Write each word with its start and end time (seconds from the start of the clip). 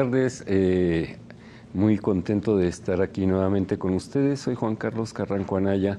buenas 0.00 0.40
tardes. 0.40 0.44
Eh, 0.46 1.16
muy 1.74 1.98
contento 1.98 2.56
de 2.56 2.68
estar 2.68 3.02
aquí 3.02 3.26
nuevamente 3.26 3.78
con 3.78 3.92
ustedes. 3.94 4.40
Soy 4.40 4.54
Juan 4.54 4.76
Carlos 4.76 5.12
Carranco 5.12 5.56
Anaya, 5.56 5.98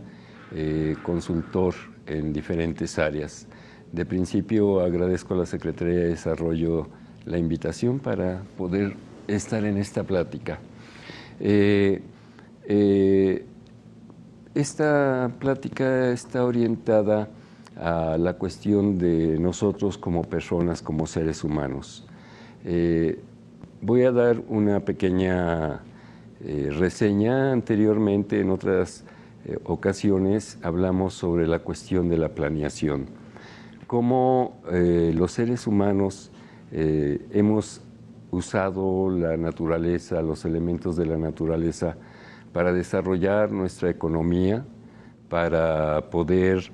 eh, 0.54 0.96
consultor 1.04 1.76
en 2.08 2.34
diferentes 2.34 2.98
áreas. 2.98 3.48
De 3.92 4.06
principio 4.06 4.80
agradezco 4.82 5.36
a 5.36 5.38
la 5.38 5.46
Secretaría 5.46 5.96
de 5.96 6.08
Desarrollo 6.10 6.88
la 7.26 7.38
invitación 7.38 8.00
para 8.00 8.42
poder 8.58 8.96
estar 9.28 9.64
en 9.66 9.78
esta 9.78 10.04
plática. 10.04 10.60
Eh, 11.40 12.02
esta 14.56 15.32
plática 15.40 16.12
está 16.12 16.44
orientada 16.44 17.30
a 17.76 18.18
la 18.18 18.34
cuestión 18.34 18.98
de 18.98 19.38
nosotros 19.40 19.98
como 19.98 20.24
personas, 20.24 20.82
como 20.82 21.06
seres 21.06 21.44
humanos. 21.44 22.08
Voy 23.82 24.04
a 24.04 24.12
dar 24.12 24.42
una 24.48 24.80
pequeña 24.82 25.82
eh, 26.44 26.70
reseña. 26.72 27.52
Anteriormente, 27.52 28.40
en 28.40 28.52
otras 28.52 29.04
eh, 29.46 29.58
ocasiones, 29.66 30.60
hablamos 30.62 31.14
sobre 31.14 31.48
la 31.48 31.60
cuestión 31.60 32.08
de 32.08 32.18
la 32.18 32.30
planeación. 32.30 33.08
Cómo 33.88 34.62
los 34.72 35.34
seres 35.34 35.68
humanos 35.68 36.32
hemos 36.72 37.82
usado 38.32 39.10
la 39.10 39.36
naturaleza, 39.36 40.22
los 40.22 40.46
elementos 40.46 40.96
de 40.96 41.06
la 41.08 41.18
naturaleza, 41.18 41.98
para 42.54 42.72
desarrollar 42.72 43.52
nuestra 43.52 43.90
economía, 43.90 44.64
para 45.28 46.10
poder 46.10 46.72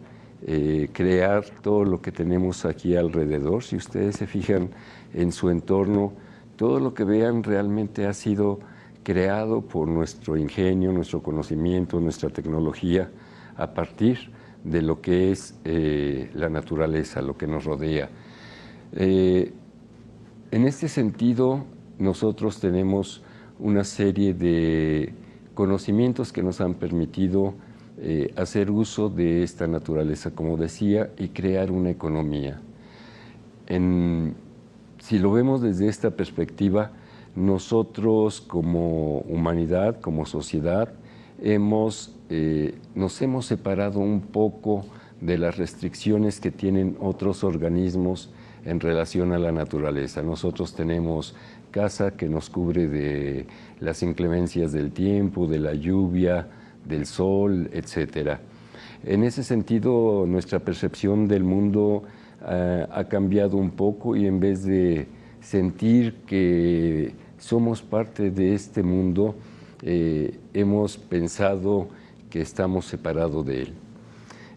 crear 0.93 1.43
todo 1.63 1.85
lo 1.85 2.03
que 2.03 2.11
tenemos 2.11 2.65
aquí 2.65 2.95
alrededor. 2.95 3.63
Si 3.63 3.77
ustedes 3.77 4.17
se 4.17 4.27
fijan, 4.27 4.69
en 5.15 5.31
su 5.31 5.49
entorno, 5.49 6.13
todo 6.57 6.79
lo 6.79 6.93
que 6.93 7.05
vean 7.05 7.43
realmente 7.43 8.07
ha 8.07 8.13
sido 8.13 8.59
creado 9.03 9.61
por 9.61 9.87
nuestro 9.87 10.35
ingenio, 10.35 10.91
nuestro 10.91 11.23
conocimiento, 11.23 11.99
nuestra 12.01 12.29
tecnología, 12.29 13.09
a 13.55 13.73
partir 13.73 14.31
de 14.63 14.81
lo 14.81 14.99
que 14.99 15.31
es 15.31 15.57
eh, 15.63 16.29
la 16.33 16.49
naturaleza, 16.49 17.21
lo 17.21 17.37
que 17.37 17.47
nos 17.47 17.63
rodea. 17.63 18.09
Eh, 18.93 19.53
en 20.51 20.65
este 20.65 20.89
sentido, 20.89 21.63
nosotros 21.99 22.59
tenemos 22.59 23.23
una 23.59 23.83
serie 23.83 24.33
de 24.33 25.13
conocimientos 25.53 26.33
que 26.33 26.43
nos 26.43 26.59
han 26.59 26.73
permitido 26.73 27.53
eh, 27.99 28.33
hacer 28.35 28.71
uso 28.71 29.09
de 29.09 29.43
esta 29.43 29.67
naturaleza, 29.67 30.31
como 30.31 30.57
decía, 30.57 31.11
y 31.17 31.29
crear 31.29 31.71
una 31.71 31.91
economía. 31.91 32.61
Si 34.99 35.19
lo 35.19 35.31
vemos 35.31 35.61
desde 35.61 35.87
esta 35.87 36.11
perspectiva, 36.11 36.91
nosotros 37.35 38.41
como 38.41 39.19
humanidad, 39.19 39.99
como 40.01 40.25
sociedad, 40.25 40.93
hemos, 41.41 42.15
eh, 42.29 42.75
nos 42.95 43.21
hemos 43.21 43.45
separado 43.45 43.99
un 43.99 44.21
poco 44.21 44.85
de 45.21 45.37
las 45.37 45.57
restricciones 45.57 46.39
que 46.39 46.51
tienen 46.51 46.97
otros 46.99 47.43
organismos 47.43 48.31
en 48.65 48.79
relación 48.79 49.33
a 49.33 49.39
la 49.39 49.51
naturaleza. 49.51 50.21
Nosotros 50.21 50.73
tenemos 50.73 51.35
casa 51.71 52.11
que 52.11 52.27
nos 52.27 52.49
cubre 52.49 52.87
de 52.87 53.47
las 53.79 54.03
inclemencias 54.03 54.71
del 54.71 54.91
tiempo, 54.91 55.47
de 55.47 55.59
la 55.59 55.73
lluvia, 55.73 56.47
del 56.85 57.05
sol, 57.05 57.69
etc. 57.71 58.39
En 59.03 59.23
ese 59.23 59.43
sentido, 59.43 60.25
nuestra 60.27 60.59
percepción 60.59 61.27
del 61.27 61.43
mundo 61.43 62.03
ha 62.41 63.03
cambiado 63.09 63.57
un 63.57 63.71
poco 63.71 64.15
y 64.15 64.27
en 64.27 64.39
vez 64.39 64.63
de 64.63 65.07
sentir 65.41 66.15
que 66.25 67.13
somos 67.37 67.81
parte 67.81 68.31
de 68.31 68.53
este 68.53 68.83
mundo, 68.83 69.35
eh, 69.81 70.39
hemos 70.53 70.97
pensado 70.97 71.87
que 72.29 72.41
estamos 72.41 72.85
separados 72.85 73.45
de 73.45 73.61
él. 73.61 73.73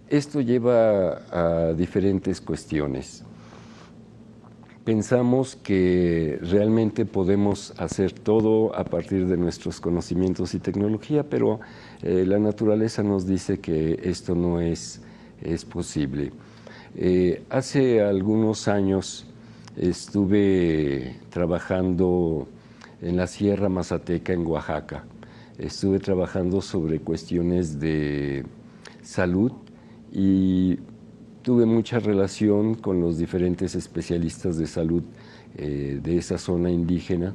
Esto 0.08 0.41
lleva 0.41 1.20
a 1.30 1.72
diferentes 1.74 2.41
cuestiones. 2.41 3.22
Pensamos 4.84 5.54
que 5.54 6.38
realmente 6.42 7.04
podemos 7.04 7.74
hacer 7.76 8.12
todo 8.12 8.74
a 8.74 8.82
partir 8.82 9.26
de 9.26 9.36
nuestros 9.36 9.78
conocimientos 9.78 10.54
y 10.54 10.58
tecnología, 10.58 11.22
pero 11.22 11.60
eh, 12.02 12.24
la 12.26 12.38
naturaleza 12.38 13.02
nos 13.02 13.26
dice 13.26 13.60
que 13.60 14.00
esto 14.02 14.34
no 14.34 14.60
es, 14.60 15.02
es 15.42 15.64
posible. 15.64 16.32
Eh, 16.96 17.44
hace 17.50 18.02
algunos 18.02 18.66
años 18.66 19.26
estuve 19.76 21.16
trabajando 21.30 22.48
en 23.00 23.16
la 23.16 23.26
Sierra 23.26 23.68
Mazateca, 23.68 24.32
en 24.32 24.46
Oaxaca. 24.46 25.04
Estuve 25.58 26.00
trabajando 26.00 26.60
sobre 26.60 27.00
cuestiones 27.00 27.78
de 27.78 28.44
salud 29.02 29.52
y 30.12 30.78
tuve 31.42 31.64
mucha 31.64 32.00
relación 32.00 32.74
con 32.74 33.00
los 33.00 33.18
diferentes 33.18 33.74
especialistas 33.74 34.58
de 34.58 34.66
salud 34.66 35.02
eh, 35.56 36.00
de 36.02 36.16
esa 36.16 36.38
zona 36.38 36.70
indígena 36.70 37.34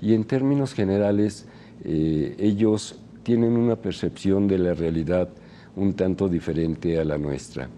y 0.00 0.14
en 0.14 0.24
términos 0.24 0.74
generales 0.74 1.46
eh, 1.84 2.36
ellos 2.38 3.00
tienen 3.22 3.56
una 3.56 3.76
percepción 3.76 4.46
de 4.46 4.58
la 4.58 4.74
realidad 4.74 5.28
un 5.74 5.94
tanto 5.94 6.28
diferente 6.28 6.98
a 6.98 7.04
la 7.04 7.18
nuestra. 7.18 7.68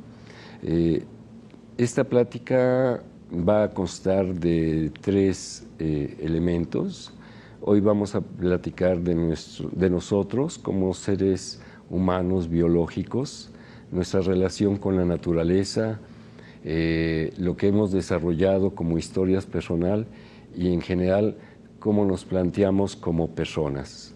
Eh, 0.62 1.04
esta 1.76 2.02
plática 2.02 3.02
va 3.32 3.64
a 3.64 3.70
constar 3.70 4.34
de 4.34 4.90
tres 5.00 5.66
eh, 5.78 6.16
elementos. 6.20 7.12
Hoy 7.60 7.80
vamos 7.80 8.14
a 8.14 8.20
platicar 8.20 9.00
de, 9.00 9.90
nosotros 9.90 10.58
como 10.58 10.94
seres 10.94 11.60
humanos 11.90 12.48
biológicos, 12.48 13.50
nuestra 13.92 14.20
relación 14.20 14.76
con 14.76 14.96
la 14.96 15.04
naturaleza, 15.04 16.00
eh, 16.64 17.32
lo 17.38 17.56
que 17.56 17.68
hemos 17.68 17.92
desarrollado 17.92 18.74
como 18.74 18.98
historias 18.98 19.46
personal 19.46 20.06
y 20.56 20.72
en 20.72 20.80
general 20.80 21.36
cómo 21.78 22.04
nos 22.04 22.24
planteamos 22.24 22.96
como 22.96 23.28
personas. 23.28 24.14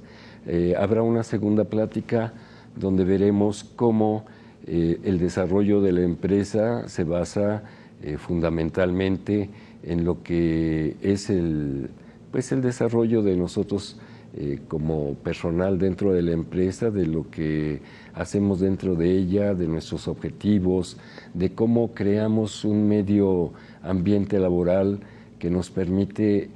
habrá 0.77 1.03
una 1.03 1.23
segunda 1.23 1.65
plática 1.65 2.33
donde 2.75 3.05
veremos 3.05 3.63
cómo 3.63 4.25
eh, 4.67 5.01
el 5.05 5.19
desarrollo 5.19 5.81
de 5.81 5.93
la 5.93 6.03
empresa 6.03 6.89
se 6.89 7.03
basa 7.03 7.65
eh, 8.03 8.17
fundamentalmente 8.17 9.51
en 9.83 10.05
lo 10.05 10.23
que 10.23 10.97
es 11.03 11.31
el, 11.31 11.91
pues 12.31 12.53
el 12.53 12.63
desarrollo 12.63 13.23
de 13.23 13.37
nosotros 13.37 13.99
eh, 14.35 14.61
como 14.69 15.15
personal 15.15 15.79
dentro 15.79 16.13
de 16.13 16.23
la 16.23 16.33
empresa, 16.33 16.91
de 16.91 17.07
lo 17.07 17.29
que 17.29 17.81
hacemos 18.15 18.61
dentro 18.61 18.95
de 18.95 19.11
ella, 19.11 19.55
de 19.55 19.67
nuestros 19.67 20.07
objetivos, 20.07 20.97
de 21.35 21.53
cómo 21.53 21.93
creamos 21.93 22.65
un 22.65 22.89
medio 22.89 23.53
ambiente 23.83 24.39
laboral 24.39 25.01
que 25.39 25.51
nos 25.51 25.71
permite 25.71 26.51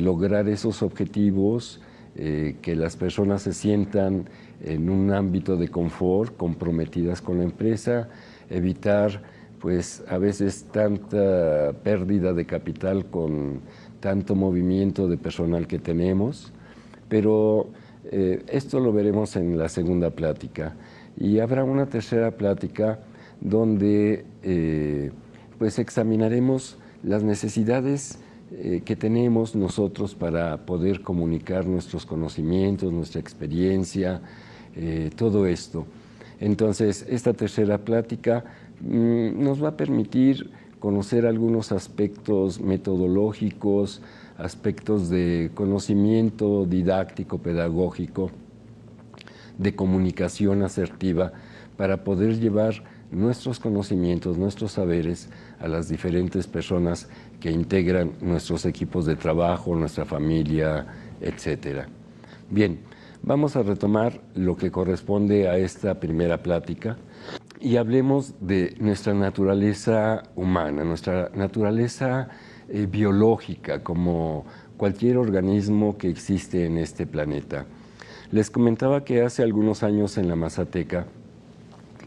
lograr 0.00 0.48
esos 0.48 0.82
objetivos, 0.82 1.80
que 2.14 2.74
las 2.76 2.96
personas 2.96 3.42
se 3.42 3.52
sientan 3.52 4.26
en 4.64 4.90
un 4.90 5.12
ámbito 5.12 5.56
de 5.56 5.68
confort, 5.68 6.36
comprometidas 6.36 7.22
con 7.22 7.38
la 7.38 7.44
empresa, 7.44 8.08
evitar 8.48 9.22
pues 9.60 10.02
a 10.08 10.18
veces 10.18 10.66
tanta 10.72 11.72
pérdida 11.82 12.32
de 12.32 12.46
capital 12.46 13.06
con 13.06 13.60
tanto 14.00 14.34
movimiento 14.34 15.06
de 15.08 15.18
personal 15.18 15.66
que 15.66 15.78
tenemos, 15.78 16.52
pero 17.08 17.68
eh, 18.10 18.42
esto 18.48 18.80
lo 18.80 18.92
veremos 18.92 19.36
en 19.36 19.58
la 19.58 19.68
segunda 19.68 20.10
plática. 20.10 20.74
Y 21.18 21.38
habrá 21.38 21.64
una 21.64 21.86
tercera 21.86 22.30
plática 22.30 23.00
donde 23.40 24.24
eh, 24.42 25.10
pues 25.58 25.78
examinaremos 25.78 26.78
las 27.02 27.22
necesidades 27.22 28.18
eh, 28.52 28.82
que 28.84 28.96
tenemos 28.96 29.54
nosotros 29.54 30.14
para 30.14 30.64
poder 30.64 31.02
comunicar 31.02 31.66
nuestros 31.66 32.06
conocimientos, 32.06 32.92
nuestra 32.92 33.20
experiencia, 33.20 34.22
eh, 34.74 35.10
todo 35.16 35.46
esto. 35.46 35.86
Entonces, 36.38 37.04
esta 37.08 37.32
tercera 37.34 37.78
plática 37.78 38.44
mm, 38.80 39.42
nos 39.42 39.62
va 39.62 39.68
a 39.70 39.76
permitir 39.76 40.50
conocer 40.78 41.26
algunos 41.26 41.72
aspectos 41.72 42.60
metodológicos, 42.60 44.00
aspectos 44.38 45.10
de 45.10 45.50
conocimiento 45.54 46.64
didáctico, 46.64 47.38
pedagógico, 47.38 48.30
de 49.58 49.74
comunicación 49.74 50.62
asertiva, 50.62 51.32
para 51.76 52.02
poder 52.04 52.40
llevar 52.40 52.82
nuestros 53.10 53.58
conocimientos, 53.58 54.38
nuestros 54.38 54.72
saberes 54.72 55.28
a 55.58 55.68
las 55.68 55.88
diferentes 55.88 56.46
personas 56.46 57.08
que 57.40 57.50
integran 57.50 58.12
nuestros 58.20 58.64
equipos 58.64 59.04
de 59.04 59.16
trabajo, 59.16 59.74
nuestra 59.74 60.04
familia, 60.04 60.86
etc. 61.20 61.86
Bien, 62.48 62.78
Vamos 63.22 63.56
a 63.56 63.62
retomar 63.62 64.20
lo 64.34 64.56
que 64.56 64.70
corresponde 64.70 65.48
a 65.48 65.56
esta 65.56 66.00
primera 66.00 66.42
plática 66.42 66.96
y 67.60 67.76
hablemos 67.76 68.34
de 68.40 68.74
nuestra 68.80 69.12
naturaleza 69.14 70.22
humana, 70.36 70.84
nuestra 70.84 71.30
naturaleza 71.34 72.28
eh, 72.68 72.86
biológica 72.90 73.82
como, 73.82 74.46
cualquier 74.80 75.18
organismo 75.18 75.98
que 75.98 76.08
existe 76.08 76.64
en 76.64 76.78
este 76.78 77.06
planeta. 77.06 77.66
Les 78.32 78.48
comentaba 78.48 79.04
que 79.04 79.20
hace 79.20 79.42
algunos 79.42 79.82
años 79.82 80.16
en 80.16 80.26
la 80.26 80.36
Mazateca, 80.36 81.04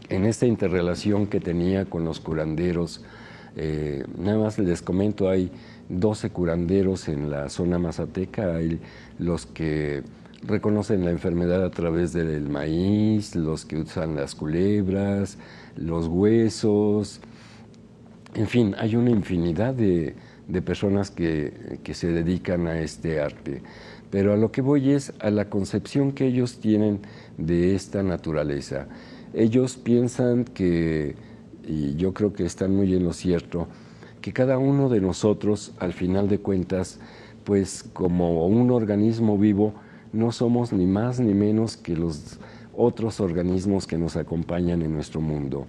en 0.08 0.24
esta 0.24 0.46
interrelación 0.46 1.28
que 1.28 1.38
tenía 1.38 1.84
con 1.84 2.04
los 2.04 2.18
curanderos, 2.18 3.04
eh, 3.54 4.02
nada 4.18 4.38
más 4.38 4.58
les 4.58 4.82
comento, 4.82 5.28
hay 5.28 5.52
12 5.88 6.30
curanderos 6.30 7.08
en 7.08 7.30
la 7.30 7.48
zona 7.48 7.78
mazateca, 7.78 8.56
hay 8.56 8.80
los 9.20 9.46
que 9.46 10.02
reconocen 10.46 11.04
la 11.04 11.10
enfermedad 11.10 11.64
a 11.64 11.70
través 11.70 12.12
del 12.12 12.48
maíz, 12.48 13.34
los 13.34 13.64
que 13.64 13.78
usan 13.78 14.16
las 14.16 14.34
culebras, 14.34 15.38
los 15.76 16.06
huesos, 16.06 17.20
en 18.34 18.48
fin, 18.48 18.74
hay 18.78 18.96
una 18.96 19.10
infinidad 19.10 19.74
de, 19.74 20.14
personas 20.64 21.10
que, 21.10 21.78
que, 21.84 21.94
se 21.94 22.08
dedican 22.08 22.66
a 22.66 22.80
este 22.80 23.20
arte. 23.20 23.62
Pero 24.10 24.32
a 24.32 24.36
lo 24.36 24.50
que 24.50 24.60
voy 24.60 24.90
es 24.90 25.12
a 25.20 25.30
la 25.30 25.48
concepción 25.48 26.12
que 26.12 26.26
ellos 26.26 26.58
tienen 26.58 27.00
de 27.38 27.74
esta 27.74 28.02
naturaleza. 28.02 28.88
Ellos 29.32 29.76
piensan 29.76 30.44
que, 30.44 31.14
y 31.66 31.94
yo 31.96 32.12
creo 32.12 32.32
que 32.32 32.44
están 32.44 32.74
muy 32.74 32.94
en 32.94 33.04
lo 33.04 33.12
cierto, 33.12 33.68
que 34.20 34.32
cada 34.32 34.58
uno 34.58 34.88
de 34.88 35.00
nosotros, 35.00 35.72
al 35.78 35.92
final 35.92 36.28
de 36.28 36.38
cuentas, 36.38 36.98
pues 37.44 37.84
como 37.92 38.46
un 38.46 38.70
organismo 38.70 39.38
vivo, 39.38 39.74
no 40.14 40.32
somos 40.32 40.72
ni 40.72 40.86
más 40.86 41.20
ni 41.20 41.34
menos 41.34 41.76
que 41.76 41.96
los 41.96 42.38
otros 42.76 43.20
organismos 43.20 43.86
que 43.86 43.98
nos 43.98 44.16
acompañan 44.16 44.82
en 44.82 44.92
nuestro 44.92 45.20
mundo. 45.20 45.66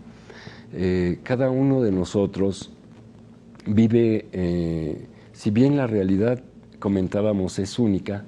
Eh, 0.74 1.20
cada 1.24 1.50
uno 1.50 1.82
de 1.82 1.92
nosotros 1.92 2.72
vive, 3.66 4.28
eh, 4.32 5.08
si 5.34 5.52
bien 5.52 5.76
la 5.76 5.88
realidad, 5.88 6.44
comentábamos, 6.80 7.60
es 7.60 7.80
única, 7.80 8.26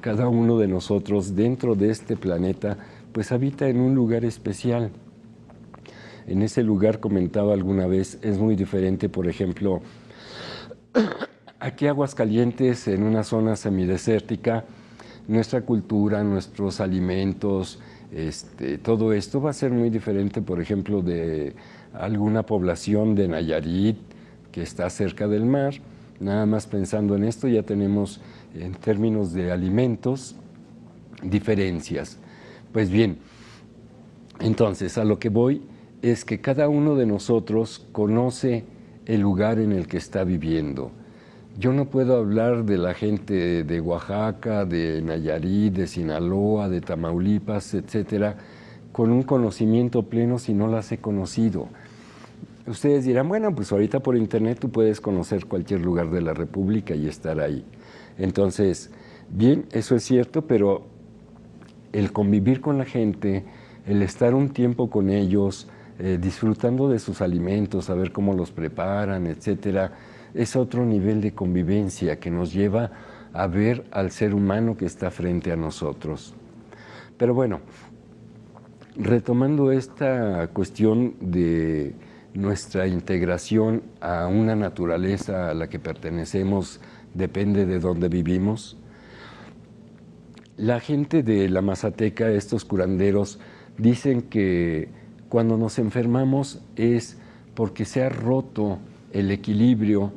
cada 0.00 0.28
uno 0.28 0.58
de 0.58 0.68
nosotros 0.68 1.36
dentro 1.36 1.74
de 1.74 1.90
este 1.90 2.16
planeta, 2.16 2.78
pues 3.12 3.32
habita 3.32 3.68
en 3.68 3.80
un 3.80 3.94
lugar 3.94 4.24
especial 4.24 4.90
en 6.28 6.42
ese 6.42 6.62
lugar, 6.62 7.00
comentaba 7.00 7.54
alguna 7.54 7.86
vez, 7.86 8.18
es 8.20 8.38
muy 8.38 8.54
diferente, 8.54 9.08
por 9.08 9.28
ejemplo, 9.28 9.80
aquí 11.58 11.86
Aguascalientes, 11.86 12.86
en 12.86 13.02
una 13.02 13.24
zona 13.24 13.56
semidesértica, 13.56 14.64
nuestra 15.28 15.60
cultura, 15.60 16.24
nuestros 16.24 16.80
alimentos, 16.80 17.78
este, 18.12 18.78
todo 18.78 19.12
esto 19.12 19.40
va 19.40 19.50
a 19.50 19.52
ser 19.52 19.70
muy 19.70 19.90
diferente, 19.90 20.40
por 20.40 20.60
ejemplo, 20.60 21.02
de 21.02 21.54
alguna 21.92 22.44
población 22.44 23.14
de 23.14 23.28
Nayarit 23.28 23.98
que 24.50 24.62
está 24.62 24.88
cerca 24.88 25.28
del 25.28 25.44
mar. 25.44 25.74
Nada 26.18 26.46
más 26.46 26.66
pensando 26.66 27.14
en 27.14 27.24
esto 27.24 27.46
ya 27.46 27.62
tenemos 27.62 28.20
en 28.54 28.72
términos 28.72 29.32
de 29.32 29.52
alimentos 29.52 30.34
diferencias. 31.22 32.18
Pues 32.72 32.90
bien, 32.90 33.18
entonces 34.40 34.98
a 34.98 35.04
lo 35.04 35.18
que 35.18 35.28
voy 35.28 35.62
es 36.00 36.24
que 36.24 36.40
cada 36.40 36.68
uno 36.68 36.96
de 36.96 37.06
nosotros 37.06 37.86
conoce 37.92 38.64
el 39.04 39.20
lugar 39.20 39.58
en 39.58 39.72
el 39.72 39.86
que 39.86 39.98
está 39.98 40.24
viviendo. 40.24 40.90
Yo 41.58 41.72
no 41.72 41.86
puedo 41.86 42.16
hablar 42.16 42.64
de 42.66 42.78
la 42.78 42.94
gente 42.94 43.64
de 43.64 43.80
Oaxaca, 43.80 44.64
de 44.64 45.02
Nayarit, 45.02 45.74
de 45.74 45.88
Sinaloa, 45.88 46.68
de 46.68 46.80
Tamaulipas, 46.80 47.74
etcétera, 47.74 48.36
con 48.92 49.10
un 49.10 49.24
conocimiento 49.24 50.04
pleno 50.04 50.38
si 50.38 50.54
no 50.54 50.68
las 50.68 50.92
he 50.92 50.98
conocido. 50.98 51.66
Ustedes 52.64 53.06
dirán, 53.06 53.28
bueno, 53.28 53.52
pues 53.56 53.72
ahorita 53.72 53.98
por 53.98 54.16
internet 54.16 54.58
tú 54.60 54.70
puedes 54.70 55.00
conocer 55.00 55.46
cualquier 55.46 55.80
lugar 55.80 56.10
de 56.10 56.20
la 56.20 56.32
República 56.32 56.94
y 56.94 57.08
estar 57.08 57.40
ahí. 57.40 57.64
Entonces, 58.18 58.92
bien, 59.28 59.66
eso 59.72 59.96
es 59.96 60.04
cierto, 60.04 60.42
pero 60.42 60.86
el 61.92 62.12
convivir 62.12 62.60
con 62.60 62.78
la 62.78 62.84
gente, 62.84 63.44
el 63.84 64.02
estar 64.02 64.32
un 64.32 64.50
tiempo 64.50 64.90
con 64.90 65.10
ellos, 65.10 65.66
eh, 65.98 66.18
disfrutando 66.20 66.88
de 66.88 67.00
sus 67.00 67.20
alimentos, 67.20 67.86
saber 67.86 68.12
cómo 68.12 68.32
los 68.32 68.52
preparan, 68.52 69.26
etcétera, 69.26 69.90
es 70.38 70.54
otro 70.54 70.86
nivel 70.86 71.20
de 71.20 71.32
convivencia 71.32 72.20
que 72.20 72.30
nos 72.30 72.52
lleva 72.52 72.92
a 73.32 73.48
ver 73.48 73.84
al 73.90 74.12
ser 74.12 74.34
humano 74.34 74.76
que 74.76 74.86
está 74.86 75.10
frente 75.10 75.50
a 75.50 75.56
nosotros. 75.56 76.32
Pero 77.16 77.34
bueno, 77.34 77.58
retomando 78.94 79.72
esta 79.72 80.46
cuestión 80.52 81.14
de 81.20 81.96
nuestra 82.34 82.86
integración 82.86 83.82
a 84.00 84.28
una 84.28 84.54
naturaleza 84.54 85.50
a 85.50 85.54
la 85.54 85.68
que 85.68 85.80
pertenecemos, 85.80 86.80
depende 87.14 87.66
de 87.66 87.80
dónde 87.80 88.08
vivimos. 88.08 88.76
La 90.56 90.78
gente 90.78 91.24
de 91.24 91.48
la 91.48 91.62
Mazateca, 91.62 92.30
estos 92.30 92.64
curanderos, 92.64 93.40
dicen 93.76 94.22
que 94.22 94.88
cuando 95.28 95.58
nos 95.58 95.80
enfermamos 95.80 96.62
es 96.76 97.18
porque 97.56 97.84
se 97.84 98.04
ha 98.04 98.08
roto 98.08 98.78
el 99.12 99.32
equilibrio 99.32 100.12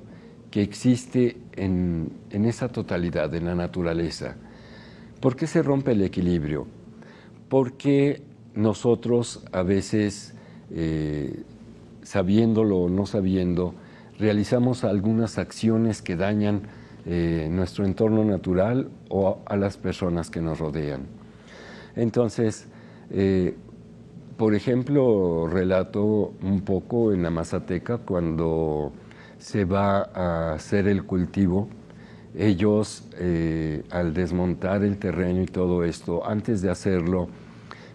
que 0.52 0.62
existe 0.62 1.38
en, 1.54 2.12
esa 2.30 2.68
totalidad, 2.68 3.34
en 3.34 3.46
la 3.46 3.56
naturaleza. 3.56 4.36
¿Por 5.22 5.36
qué 5.36 5.48
se 5.48 5.64
rompe 5.64 5.94
el 5.94 6.04
equilibrio? 6.04 6.68
Porque 7.48 8.22
nosotros 8.54 9.44
a 9.54 9.64
veces, 9.64 10.36
eh, 10.72 11.44
sabiéndolo 12.04 12.80
o 12.80 12.90
no 12.90 13.06
sabiendo, 13.06 13.74
realizamos 14.20 14.84
algunas 14.84 15.38
acciones 15.38 16.02
que 16.02 16.18
dañan 16.18 16.64
eh, 17.06 17.48
nuestro 17.50 17.86
entorno 17.86 18.26
natural 18.26 18.90
o 19.10 19.40
a 19.46 19.56
las 19.56 19.78
personas 19.78 20.30
que 20.30 20.42
nos 20.42 20.60
rodean. 20.60 21.08
Entonces, 21.96 22.68
eh, 23.10 23.56
por 24.38 24.54
ejemplo, 24.54 25.48
relato 25.48 26.34
un 26.42 26.62
poco 26.62 27.14
en 27.14 27.24
la 27.24 27.30
Mazateca 27.30 28.00
cuando 28.00 28.92
se 29.42 29.66
va 29.66 30.04
a 30.14 30.54
hacer 30.54 30.88
el 30.88 31.04
cultivo, 31.04 31.68
ellos 32.36 33.10
eh, 33.18 33.84
al 33.90 34.14
desmontar 34.14 34.84
el 34.84 34.98
terreno 34.98 35.42
y 35.42 35.48
todo 35.48 35.84
esto, 35.84 36.26
antes 36.26 36.62
de 36.62 36.70
hacerlo, 36.70 37.28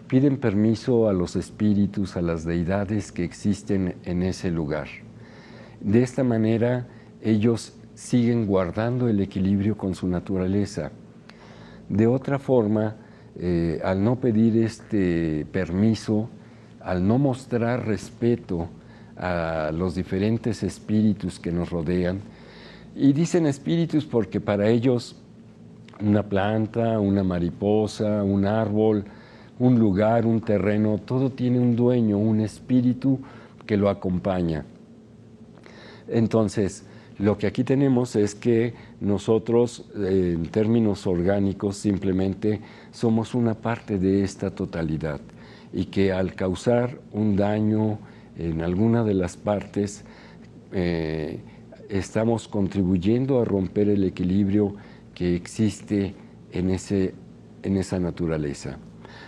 piden 0.09 0.37
permiso 0.37 1.07
a 1.07 1.13
los 1.13 1.37
espíritus, 1.37 2.17
a 2.17 2.21
las 2.21 2.43
deidades 2.43 3.13
que 3.13 3.23
existen 3.23 3.95
en 4.03 4.23
ese 4.23 4.51
lugar. 4.51 4.87
De 5.79 6.03
esta 6.03 6.23
manera, 6.23 6.85
ellos 7.21 7.73
siguen 7.93 8.45
guardando 8.45 9.07
el 9.07 9.21
equilibrio 9.21 9.77
con 9.77 9.95
su 9.95 10.07
naturaleza. 10.07 10.91
De 11.87 12.07
otra 12.07 12.39
forma, 12.39 12.97
eh, 13.37 13.79
al 13.83 14.03
no 14.03 14.17
pedir 14.17 14.57
este 14.57 15.45
permiso, 15.49 16.29
al 16.81 17.07
no 17.07 17.17
mostrar 17.17 17.85
respeto 17.85 18.69
a 19.19 19.71
los 19.73 19.95
diferentes 19.95 20.63
espíritus 20.63 21.39
que 21.39 21.51
nos 21.51 21.69
rodean, 21.69 22.19
y 22.95 23.13
dicen 23.13 23.45
espíritus 23.45 24.05
porque 24.05 24.39
para 24.39 24.67
ellos 24.69 25.15
una 26.01 26.23
planta, 26.23 26.99
una 26.99 27.23
mariposa, 27.23 28.23
un 28.23 28.45
árbol, 28.45 29.05
un 29.59 29.79
lugar, 29.79 30.25
un 30.25 30.41
terreno, 30.41 30.99
todo 30.99 31.31
tiene 31.31 31.59
un 31.59 31.75
dueño, 31.75 32.17
un 32.17 32.41
espíritu 32.41 33.19
que 33.65 33.77
lo 33.77 33.89
acompaña. 33.89 34.65
Entonces, 36.07 36.85
lo 37.19 37.37
que 37.37 37.47
aquí 37.47 37.63
tenemos 37.63 38.15
es 38.15 38.35
que 38.35 38.75
nosotros, 39.01 39.85
en 39.95 40.47
términos 40.49 41.07
orgánicos, 41.07 41.77
simplemente 41.77 42.61
somos 42.91 43.33
una 43.33 43.55
parte 43.55 43.97
de 43.97 44.23
esta 44.23 44.51
totalidad 44.51 45.19
y 45.73 45.85
que 45.85 46.13
al 46.13 46.35
causar 46.35 46.99
un 47.11 47.35
daño 47.35 47.97
en 48.37 48.61
alguna 48.61 49.03
de 49.03 49.13
las 49.13 49.37
partes, 49.37 50.03
eh, 50.71 51.39
estamos 51.89 52.47
contribuyendo 52.47 53.41
a 53.41 53.45
romper 53.45 53.89
el 53.89 54.03
equilibrio 54.03 54.75
que 55.15 55.35
existe 55.35 56.13
en, 56.51 56.69
ese, 56.69 57.13
en 57.63 57.77
esa 57.77 57.99
naturaleza. 57.99 58.77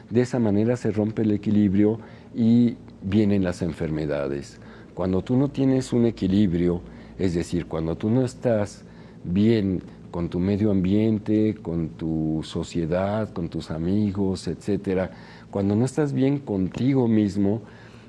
De 0.10 0.22
esa 0.22 0.40
manera 0.40 0.76
se 0.76 0.92
rompe 0.92 1.24
el 1.24 1.32
equilibrio 1.32 2.00
y 2.36 2.78
vienen 3.02 3.44
las 3.44 3.62
enfermedades. 3.62 4.60
Cuando 4.94 5.24
tú 5.24 5.38
no 5.38 5.50
tienes 5.50 5.94
un 5.94 6.06
equilibrio, 6.06 6.82
es 7.18 7.34
decir, 7.34 7.66
cuando 7.66 7.96
tú 7.96 8.10
no 8.10 8.24
estás 8.24 8.84
bien 9.24 9.82
con 10.12 10.30
tu 10.30 10.40
medio 10.40 10.72
ambiente, 10.72 11.56
con 11.62 11.90
tu 11.90 12.42
sociedad, 12.44 13.32
con 13.32 13.50
tus 13.50 13.72
amigos, 13.72 14.48
etcétera, 14.48 15.12
cuando 15.52 15.76
no 15.76 15.86
estás 15.86 16.14
bien 16.14 16.40
contigo 16.40 17.08
mismo, 17.08 17.62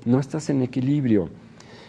no 0.05 0.21
estás 0.21 0.51
en 0.51 0.63
equilibrio. 0.63 1.29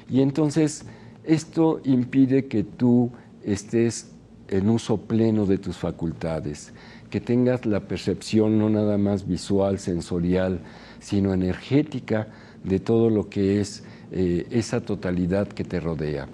Y 0.09 0.21
entonces 0.21 0.85
esto 1.23 1.81
impide 1.83 2.45
que 2.45 2.63
tú 2.63 3.11
estés 3.43 4.11
en 4.47 4.69
uso 4.69 4.97
pleno 4.97 5.45
de 5.45 5.57
tus 5.57 5.77
facultades, 5.77 6.73
que 7.09 7.21
tengas 7.21 7.65
la 7.65 7.81
percepción 7.81 8.59
no 8.59 8.69
nada 8.69 8.97
más 8.97 9.27
visual, 9.27 9.79
sensorial, 9.79 10.59
sino 10.99 11.33
energética 11.33 12.27
de 12.63 12.79
todo 12.79 13.09
lo 13.09 13.29
que 13.29 13.61
es 13.61 13.83
eh, 14.11 14.47
esa 14.51 14.81
totalidad 14.81 15.47
que 15.47 15.63
te 15.63 15.79
rodea. 15.79 16.27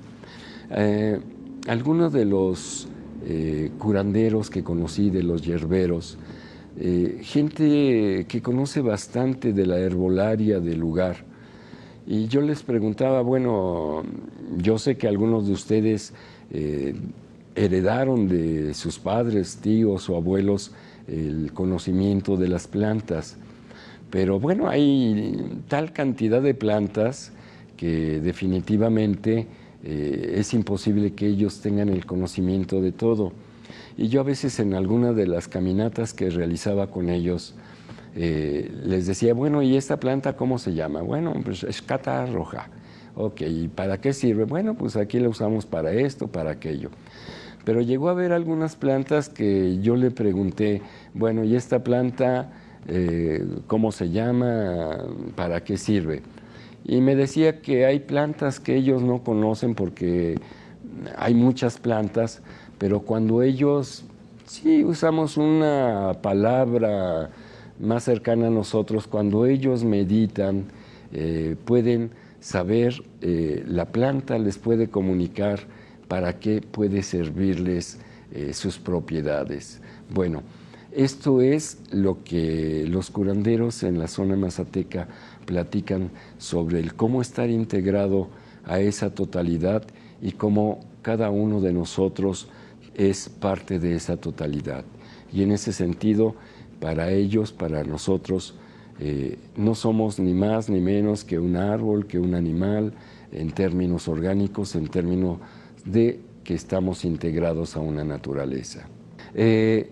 Eh, 0.71 1.19
algunos 1.67 2.11
de 2.11 2.25
los 2.25 2.87
eh, 3.25 3.71
curanderos 3.77 4.49
que 4.49 4.63
conocí 4.63 5.09
de 5.09 5.23
los 5.23 5.41
yerberos, 5.41 6.17
gente 7.21 8.27
que 8.29 8.41
conoce 8.43 8.81
bastante 8.81 9.51
de 9.51 9.65
la 9.65 9.79
herbolaria 9.79 10.59
del 10.59 10.79
lugar. 10.79 11.26
Y 12.07 12.27
yo 12.27 12.39
les 12.39 12.63
preguntaba, 12.63 13.21
bueno, 13.21 14.03
yo 14.57 14.79
sé 14.79 14.97
que 14.97 15.09
algunos 15.09 15.45
de 15.45 15.53
ustedes 15.53 16.13
eh, 16.51 16.95
heredaron 17.55 18.29
de 18.29 18.73
sus 18.73 18.97
padres, 18.97 19.57
tíos 19.57 20.09
o 20.09 20.15
abuelos 20.15 20.71
el 21.07 21.51
conocimiento 21.53 22.37
de 22.37 22.47
las 22.47 22.67
plantas, 22.67 23.37
pero 24.09 24.39
bueno, 24.39 24.69
hay 24.69 25.61
tal 25.67 25.91
cantidad 25.91 26.41
de 26.41 26.53
plantas 26.53 27.33
que 27.75 28.21
definitivamente 28.21 29.47
eh, 29.83 30.35
es 30.37 30.53
imposible 30.53 31.13
que 31.13 31.27
ellos 31.27 31.59
tengan 31.59 31.89
el 31.89 32.05
conocimiento 32.05 32.81
de 32.81 32.93
todo. 32.93 33.33
Y 33.97 34.07
yo 34.07 34.21
a 34.21 34.23
veces 34.23 34.59
en 34.59 34.73
alguna 34.75 35.11
de 35.11 35.27
las 35.27 35.49
caminatas 35.49 36.13
que 36.13 36.29
realizaba 36.29 36.87
con 36.87 37.09
ellos, 37.09 37.53
eh, 38.19 38.71
les 38.83 39.05
decía, 39.05 39.35
bueno, 39.35 39.61
¿y 39.61 39.77
esta 39.77 39.99
planta 39.99 40.35
cómo 40.35 40.57
se 40.57 40.73
llama? 40.73 41.03
Bueno, 41.03 41.35
pues 41.45 41.63
es 41.63 41.83
cata 41.83 42.25
roja. 42.25 42.67
Ok, 43.15 43.41
¿y 43.41 43.67
para 43.67 44.01
qué 44.01 44.11
sirve? 44.11 44.45
Bueno, 44.45 44.73
pues 44.73 44.95
aquí 44.95 45.19
la 45.19 45.29
usamos 45.29 45.67
para 45.67 45.91
esto, 45.91 46.27
para 46.27 46.49
aquello. 46.49 46.89
Pero 47.63 47.81
llegó 47.81 48.09
a 48.09 48.13
haber 48.13 48.31
algunas 48.31 48.75
plantas 48.75 49.29
que 49.29 49.77
yo 49.81 49.95
le 49.95 50.09
pregunté, 50.09 50.81
bueno, 51.13 51.43
¿y 51.43 51.55
esta 51.55 51.83
planta 51.83 52.53
eh, 52.87 53.45
cómo 53.67 53.91
se 53.91 54.09
llama? 54.09 54.97
¿Para 55.35 55.63
qué 55.63 55.77
sirve? 55.77 56.23
Y 56.85 57.01
me 57.01 57.15
decía 57.15 57.61
que 57.61 57.85
hay 57.85 57.99
plantas 57.99 58.59
que 58.59 58.75
ellos 58.75 59.03
no 59.03 59.23
conocen 59.23 59.75
porque 59.75 60.39
hay 61.17 61.35
muchas 61.35 61.77
plantas, 61.77 62.41
pero 62.79 63.01
cuando 63.01 63.43
ellos, 63.43 64.05
sí 64.47 64.83
usamos 64.83 65.37
una 65.37 66.13
palabra 66.23 67.29
más 67.79 68.03
cercana 68.03 68.47
a 68.47 68.51
nosotros, 68.51 69.07
cuando 69.07 69.45
ellos 69.45 69.83
meditan, 69.83 70.65
eh, 71.11 71.55
pueden 71.65 72.11
saber, 72.39 73.03
eh, 73.21 73.63
la 73.67 73.85
planta 73.91 74.37
les 74.37 74.57
puede 74.57 74.89
comunicar 74.89 75.61
para 76.07 76.39
qué 76.39 76.61
puede 76.61 77.03
servirles 77.03 77.99
eh, 78.31 78.53
sus 78.53 78.77
propiedades. 78.77 79.81
Bueno, 80.13 80.43
esto 80.91 81.41
es 81.41 81.79
lo 81.91 82.23
que 82.23 82.85
los 82.87 83.09
curanderos 83.09 83.83
en 83.83 83.99
la 83.99 84.07
zona 84.07 84.35
mazateca 84.35 85.07
platican 85.45 86.11
sobre 86.37 86.79
el 86.79 86.93
cómo 86.95 87.21
estar 87.21 87.49
integrado 87.49 88.29
a 88.65 88.79
esa 88.79 89.13
totalidad 89.13 89.83
y 90.21 90.31
cómo 90.31 90.79
cada 91.01 91.29
uno 91.29 91.61
de 91.61 91.71
nosotros 91.71 92.47
es 92.95 93.29
parte 93.29 93.79
de 93.79 93.95
esa 93.95 94.17
totalidad. 94.17 94.83
Y 95.31 95.43
en 95.43 95.51
ese 95.51 95.71
sentido, 95.71 96.35
para 96.79 97.11
ellos, 97.11 97.51
para 97.51 97.83
nosotros, 97.83 98.55
eh, 98.99 99.37
no 99.55 99.75
somos 99.75 100.19
ni 100.19 100.33
más 100.33 100.69
ni 100.69 100.81
menos 100.81 101.23
que 101.23 101.37
un 101.37 101.55
árbol, 101.55 102.07
que 102.07 102.19
un 102.19 102.33
animal, 102.33 102.93
en 103.31 103.51
términos 103.51 104.07
orgánicos, 104.07 104.75
en 104.75 104.87
términos 104.87 105.39
de 105.85 106.19
que 106.43 106.53
estamos 106.53 107.05
integrados 107.05 107.75
a 107.75 107.79
una 107.79 108.03
naturaleza. 108.03 108.87
Eh, 109.35 109.91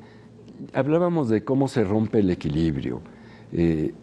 hablábamos 0.73 1.29
de 1.29 1.43
cómo 1.43 1.67
se 1.67 1.83
rompe 1.83 2.19
el 2.19 2.31
equilibrio. 2.31 3.01
Eh, 3.51 3.93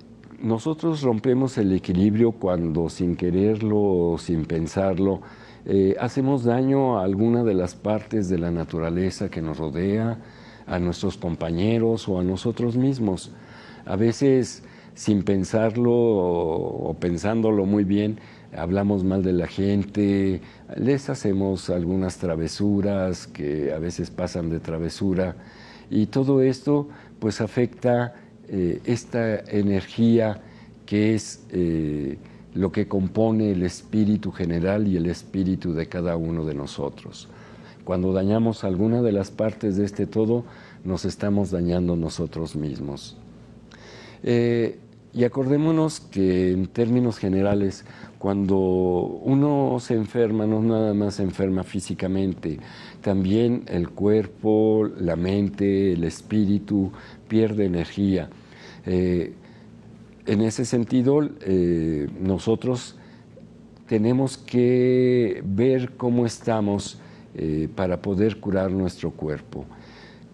nosotros 0.41 1.03
rompemos 1.03 1.57
el 1.59 1.73
equilibrio 1.73 2.33
cuando 2.33 2.89
sin 2.89 3.17
quererlo 3.17 3.81
o 3.81 4.19
sin 4.19 4.45
pensarlo 4.45 5.21
hacemos 6.01 6.43
daño 6.43 6.99
a 6.99 7.05
alguna 7.05 7.45
de 7.45 7.55
las 7.55 7.77
partes 7.77 8.29
de 8.29 8.37
la 8.37 8.51
naturaleza 8.51 9.31
que 9.31 9.41
nos 9.41 9.59
rodea, 9.59 10.19
a 10.73 10.79
nuestros 10.79 11.17
compañeros 11.17 12.09
o 12.09 12.19
a 12.19 12.25
nosotros 12.25 12.77
mismos. 12.77 13.31
A 13.85 13.97
veces 13.97 14.63
sin 14.95 15.23
pensarlo 15.23 15.93
o, 15.93 16.97
pensándolo 16.99 17.67
muy 17.67 17.85
bien, 17.85 18.19
hablamos 18.55 19.05
mal 19.05 19.23
de 19.23 19.33
la 19.33 19.47
gente, 19.47 20.41
les 20.77 21.09
hacemos 21.09 21.71
algunas 21.71 22.19
travesuras 22.19 23.27
que 23.27 23.73
a 23.73 23.79
veces 23.79 24.11
pasan 24.11 24.51
de 24.51 24.61
travesura 24.61 25.37
y 25.91 26.07
todo 26.07 26.43
esto 26.43 26.89
pues 27.19 27.41
afecta 27.41 28.15
eh, 28.49 28.81
esta 28.85 29.41
energía 29.41 30.43
que 30.85 31.15
es 31.15 31.47
eh, 31.51 32.19
lo 32.55 32.71
que 32.71 32.87
compone 32.87 33.53
el 33.53 33.63
espíritu 33.63 34.31
general 34.31 34.87
y 34.87 34.97
el 34.97 35.07
espíritu 35.07 35.73
de 35.73 35.87
cada 35.87 36.17
uno 36.17 36.45
de 36.45 36.55
nosotros. 36.55 37.29
Cuando 37.85 38.13
dañamos 38.13 38.65
alguna 38.65 39.03
de 39.03 39.13
las 39.13 39.31
partes 39.31 39.77
de 39.77 39.85
este 39.85 40.07
todo, 40.07 40.45
nos 40.85 41.05
estamos 41.05 41.51
dañando 41.51 41.97
nosotros 41.97 42.55
mismos. 42.57 43.17
Eh, 44.23 44.79
y 45.15 45.25
acordémonos 45.25 46.01
que 46.01 46.53
en 46.53 46.67
términos 46.69 47.19
generales, 47.19 47.85
cuando 48.19 48.57
uno 48.59 49.77
se 49.79 49.95
enferma, 49.95 50.47
no 50.47 50.63
nada 50.63 50.95
más 50.95 51.17
se 51.17 51.23
enferma 51.23 51.65
físicamente, 51.65 52.59
también 53.03 53.65
el 53.67 53.91
cuerpo, 53.91 54.89
la 54.99 55.17
mente, 55.17 55.93
el 55.93 56.05
espíritu 56.05 56.93
pierde 57.29 57.67
energía. 57.67 58.31
Eh, 58.87 59.35
en 60.25 60.41
ese 60.41 60.65
sentido, 60.65 61.29
eh, 61.43 62.09
nosotros 62.21 62.97
tenemos 63.89 64.39
que 64.39 65.43
ver 65.45 65.93
cómo 65.97 66.25
estamos 66.25 66.99
eh, 67.35 67.69
para 67.75 68.01
poder 68.01 68.39
curar 68.41 68.71
nuestro 68.71 69.11
cuerpo. 69.11 69.65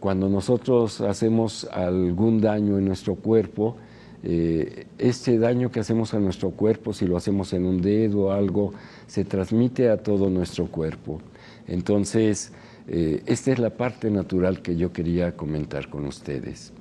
Cuando 0.00 0.28
nosotros 0.28 1.00
hacemos 1.00 1.64
algún 1.72 2.40
daño 2.40 2.78
en 2.78 2.84
nuestro 2.84 3.16
cuerpo, 3.16 3.76
este 4.20 5.38
daño 5.38 5.70
que 5.70 5.78
hacemos 5.78 6.12
a 6.12 6.18
nuestro 6.18 6.50
cuerpo, 6.50 6.92
si 6.92 7.06
lo 7.06 7.16
hacemos 7.16 7.52
en 7.52 7.64
un 7.64 7.80
dedo 7.80 8.22
o 8.22 8.32
algo, 8.32 8.72
se 9.06 9.24
transmite 9.24 9.90
a 9.90 9.96
todo 9.96 10.28
nuestro 10.28 10.66
cuerpo. 10.66 11.20
Entonces, 11.68 12.52
eh, 12.88 13.22
esta 13.26 13.52
es 13.52 13.58
la 13.58 13.70
parte 13.70 14.10
natural 14.10 14.62
que 14.62 14.74
yo 14.76 14.92
quería 14.92 15.36
comentar 15.36 15.90
con 15.90 16.06
ustedes. 16.06 16.72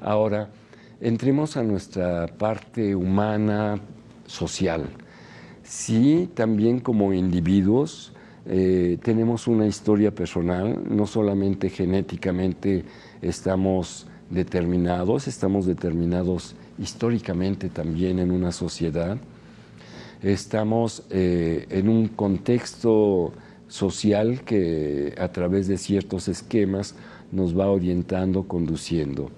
Ahora, 0.00 0.50
entremos 1.00 1.56
a 1.56 1.62
nuestra 1.62 2.26
parte 2.26 2.94
humana, 2.94 3.80
social. 4.26 4.84
Sí, 5.62 6.28
también 6.34 6.80
como 6.80 7.14
individuos 7.14 8.12
eh, 8.48 8.98
tenemos 9.02 9.48
una 9.48 9.66
historia 9.66 10.14
personal, 10.14 10.80
no 10.88 11.06
solamente 11.06 11.68
genéticamente 11.68 12.84
estamos 13.20 14.06
determinados, 14.30 15.26
estamos 15.26 15.66
determinados 15.66 16.54
históricamente 16.78 17.68
también 17.68 18.20
en 18.20 18.30
una 18.30 18.52
sociedad, 18.52 19.18
estamos 20.22 21.02
eh, 21.10 21.66
en 21.70 21.88
un 21.88 22.06
contexto 22.08 23.32
social 23.66 24.42
que 24.42 25.14
a 25.18 25.28
través 25.32 25.66
de 25.66 25.76
ciertos 25.76 26.28
esquemas 26.28 26.94
nos 27.32 27.58
va 27.58 27.68
orientando, 27.68 28.46
conduciendo. 28.46 29.30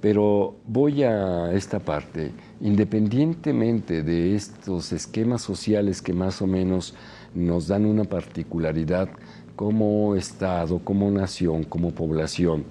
Pero 0.00 0.54
voy 0.64 1.02
a 1.02 1.52
esta 1.52 1.80
parte, 1.80 2.30
independientemente 2.60 4.04
de 4.04 4.36
estos 4.36 4.92
esquemas 4.92 5.42
sociales 5.42 6.00
que 6.02 6.12
más 6.12 6.40
o 6.40 6.46
menos 6.46 6.94
nos 7.38 7.68
dan 7.68 7.86
una 7.86 8.04
particularidad 8.04 9.08
como 9.56 10.14
Estado, 10.14 10.78
como 10.78 11.10
nación, 11.10 11.64
como 11.64 11.90
población, 11.90 12.64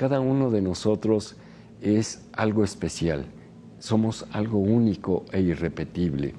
cada 0.00 0.20
uno 0.20 0.50
de 0.50 0.62
nosotros 0.62 1.36
es 1.82 2.22
algo 2.32 2.64
especial, 2.64 3.26
somos 3.78 4.26
algo 4.32 4.58
único 4.58 5.26
e 5.30 5.42
irrepetible. 5.42 6.32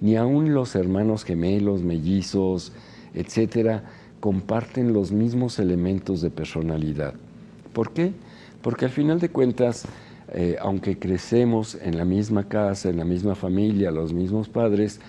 Ni 0.00 0.16
aun 0.16 0.54
los 0.54 0.76
hermanos 0.76 1.24
gemelos, 1.24 1.82
mellizos, 1.82 2.72
etcétera, 3.12 3.82
comparten 4.20 4.92
los 4.92 5.12
mismos 5.12 5.58
elementos 5.58 6.20
de 6.20 6.30
personalidad. 6.30 7.14
¿Por 7.72 7.92
qué? 7.92 8.12
Porque 8.62 8.84
al 8.84 8.90
final 8.90 9.18
de 9.18 9.30
cuentas, 9.30 9.86
eh, 10.32 10.56
aunque 10.60 10.98
crecemos 10.98 11.76
en 11.82 11.96
la 11.96 12.04
misma 12.04 12.48
casa, 12.48 12.90
en 12.90 12.98
la 12.98 13.04
misma 13.04 13.34
familia, 13.34 13.90
los 13.90 14.12
mismos 14.12 14.48
padres, 14.48 15.00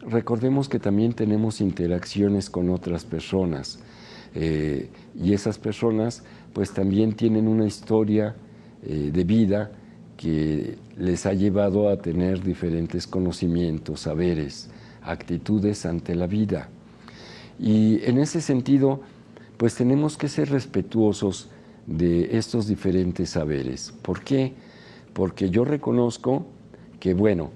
recordemos 0.00 0.68
que 0.68 0.78
también 0.78 1.12
tenemos 1.12 1.60
interacciones 1.60 2.50
con 2.50 2.70
otras 2.70 3.04
personas. 3.04 3.80
Eh, 4.34 4.88
y 5.18 5.32
esas 5.32 5.58
personas 5.58 6.22
pues 6.52 6.72
también 6.72 7.14
tienen 7.14 7.48
una 7.48 7.66
historia 7.66 8.36
eh, 8.82 9.10
de 9.12 9.24
vida 9.24 9.72
que 10.16 10.76
les 10.96 11.24
ha 11.26 11.32
llevado 11.32 11.88
a 11.88 11.96
tener 11.96 12.42
diferentes 12.42 13.06
conocimientos, 13.06 14.00
saberes, 14.00 14.68
actitudes 15.02 15.86
ante 15.86 16.14
la 16.14 16.26
vida. 16.26 16.68
Y 17.58 18.04
en 18.04 18.18
ese 18.18 18.40
sentido, 18.40 19.00
pues 19.56 19.74
tenemos 19.74 20.16
que 20.16 20.28
ser 20.28 20.50
respetuosos 20.50 21.48
de 21.86 22.36
estos 22.36 22.66
diferentes 22.66 23.30
saberes. 23.30 23.92
¿Por 24.02 24.22
qué? 24.22 24.54
Porque 25.12 25.50
yo 25.50 25.64
reconozco 25.64 26.46
que, 27.00 27.14
bueno, 27.14 27.50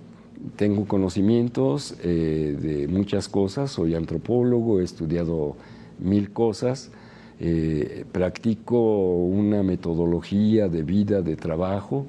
tengo 0.57 0.87
conocimientos 0.87 1.97
eh, 2.03 2.57
de 2.61 2.89
muchas 2.89 3.29
cosas, 3.29 3.71
soy 3.71 3.95
antropólogo, 3.95 4.81
he 4.81 4.85
estudiado 4.85 5.57
mil 5.99 6.33
cosas, 6.33 6.91
eh, 7.41 8.05
practico 8.13 8.79
una 9.25 9.63
metodología 9.63 10.69
de 10.69 10.83
vida, 10.83 11.23
de 11.23 11.37
trabajo, 11.37 12.07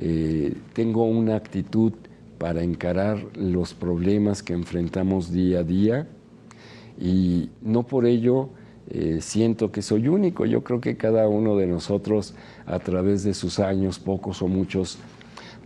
eh, 0.00 0.54
tengo 0.72 1.04
una 1.04 1.36
actitud 1.36 1.92
para 2.38 2.62
encarar 2.62 3.24
los 3.34 3.74
problemas 3.74 4.42
que 4.42 4.52
enfrentamos 4.52 5.32
día 5.32 5.60
a 5.60 5.62
día 5.62 6.08
y 7.00 7.50
no 7.62 7.84
por 7.84 8.06
ello 8.06 8.50
siento 9.20 9.72
que 9.72 9.80
soy 9.80 10.08
único. 10.08 10.44
Yo 10.44 10.62
creo 10.62 10.78
que 10.78 10.98
cada 10.98 11.26
uno 11.26 11.56
de 11.56 11.66
nosotros 11.66 12.34
a 12.66 12.78
través 12.80 13.24
de 13.24 13.32
sus 13.32 13.58
años, 13.58 13.98
pocos 13.98 14.42
o 14.42 14.46
muchos, 14.46 14.98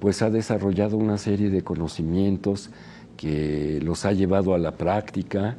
pues 0.01 0.23
ha 0.23 0.31
desarrollado 0.31 0.97
una 0.97 1.19
serie 1.19 1.51
de 1.51 1.63
conocimientos 1.63 2.71
que 3.17 3.81
los 3.83 4.05
ha 4.05 4.13
llevado 4.13 4.55
a 4.55 4.59
la 4.59 4.77
práctica, 4.77 5.57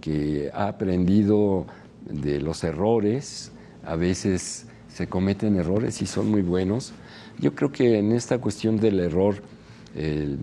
que 0.00 0.50
ha 0.52 0.68
aprendido 0.68 1.66
de 2.08 2.40
los 2.40 2.64
errores, 2.64 3.52
a 3.84 3.96
veces 3.96 4.66
se 4.88 5.06
cometen 5.06 5.56
errores 5.56 6.00
y 6.02 6.06
son 6.06 6.30
muy 6.30 6.42
buenos. 6.42 6.92
Yo 7.38 7.54
creo 7.54 7.72
que 7.72 7.98
en 7.98 8.12
esta 8.12 8.38
cuestión 8.38 8.76
del 8.76 9.00
error, 9.00 9.42
el 9.94 10.38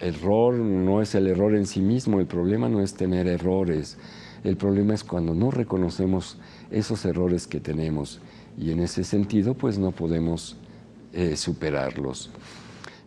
error 0.00 0.54
no 0.54 1.02
es 1.02 1.14
el 1.14 1.26
error 1.26 1.54
en 1.54 1.66
sí 1.66 1.80
mismo, 1.80 2.18
el 2.18 2.26
problema 2.26 2.68
no 2.68 2.82
es 2.82 2.94
tener 2.94 3.26
errores, 3.28 3.98
el 4.42 4.56
problema 4.56 4.94
es 4.94 5.04
cuando 5.04 5.34
no 5.34 5.50
reconocemos 5.50 6.38
esos 6.70 7.04
errores 7.04 7.46
que 7.46 7.60
tenemos 7.60 8.20
y 8.58 8.70
en 8.72 8.80
ese 8.80 9.04
sentido 9.04 9.54
pues 9.54 9.78
no 9.78 9.92
podemos 9.92 10.56
eh, 11.12 11.36
superarlos. 11.36 12.30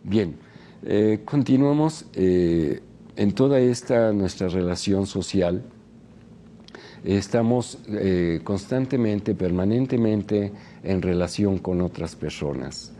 Bien, 0.06 0.36
eh, 0.84 1.20
continuamos 1.24 2.04
eh, 2.12 2.82
en 3.16 3.32
toda 3.32 3.58
esta 3.58 4.12
nuestra 4.12 4.48
relación 4.48 5.06
social. 5.06 5.62
Estamos 7.02 7.78
constantemente, 8.44 9.34
permanentemente 9.34 10.52
en 10.82 11.02
relación 11.02 11.58
con 11.58 11.82
otras 11.82 12.16
personas. 12.16 12.92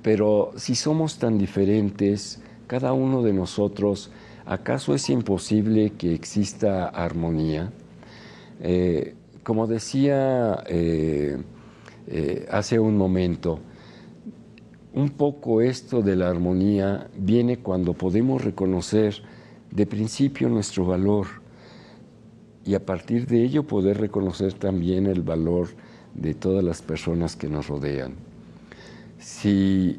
Pero 0.00 0.52
si 0.56 0.74
somos 0.74 1.18
tan 1.18 1.36
diferentes, 1.36 2.40
cada 2.66 2.94
uno 2.94 3.22
de 3.22 3.34
nosotros, 3.34 4.10
¿acaso 4.46 4.94
es 4.94 5.10
imposible 5.10 5.92
que 5.98 6.14
exista 6.14 6.86
armonía? 6.86 7.72
como 9.42 9.66
decía 9.66 10.64
eh, 12.08 12.46
hace 12.50 12.78
un 12.78 12.96
momento. 12.96 13.58
Un 14.96 15.10
poco 15.10 15.60
esto 15.60 16.00
de 16.00 16.16
la 16.16 16.30
armonía 16.30 17.10
viene 17.18 17.58
cuando 17.58 17.92
podemos 17.92 18.42
reconocer 18.42 19.22
de 19.70 19.84
principio 19.84 20.48
nuestro 20.48 20.86
valor 20.86 21.26
y 22.64 22.72
a 22.72 22.86
partir 22.86 23.26
de 23.26 23.44
ello 23.44 23.66
poder 23.66 23.98
reconocer 23.98 24.54
también 24.54 25.06
el 25.06 25.20
valor 25.20 25.68
de 26.14 26.32
todas 26.32 26.64
las 26.64 26.80
personas 26.80 27.36
que 27.36 27.46
nos 27.46 27.68
rodean. 27.68 28.14
Si 29.18 29.98